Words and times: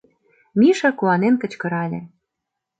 —Миша 0.59 0.89
куанен 0.99 1.35
кычкырале. 1.41 2.01